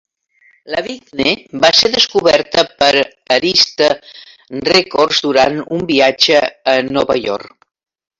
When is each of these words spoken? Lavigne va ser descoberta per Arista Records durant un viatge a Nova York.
Lavigne 0.75 1.33
va 1.65 1.69
ser 1.79 1.91
descoberta 1.95 2.63
per 2.79 3.03
Arista 3.35 3.89
Records 4.69 5.21
durant 5.27 5.61
un 5.77 5.85
viatge 5.93 6.41
a 6.75 6.77
Nova 6.89 7.19
York. 7.25 7.55